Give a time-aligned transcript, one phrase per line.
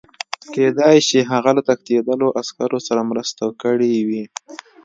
[0.53, 4.23] کېدای شي هغه له تښتېدلو عسکرو سره مرسته کړې وي